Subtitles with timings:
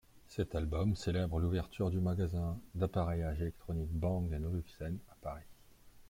[0.29, 5.45] Cet album célèbre l'ouverture du magasin d'appareillage électronique Bang & Olufsen à Paris.